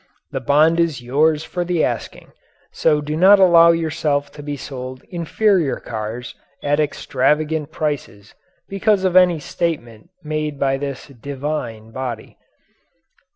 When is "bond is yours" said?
0.39-1.43